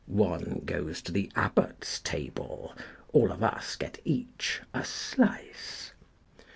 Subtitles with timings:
[0.07, 2.73] One goes to the Abbot's table,
[3.13, 5.91] All of us get each a slice.